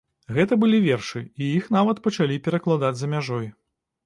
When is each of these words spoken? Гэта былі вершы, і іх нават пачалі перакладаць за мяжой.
Гэта 0.35 0.53
былі 0.63 0.79
вершы, 0.85 1.21
і 1.41 1.49
іх 1.59 1.67
нават 1.77 2.01
пачалі 2.09 2.39
перакладаць 2.49 2.93
за 3.05 3.13
мяжой. 3.15 3.47